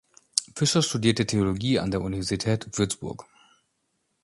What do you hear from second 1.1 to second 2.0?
Theologie an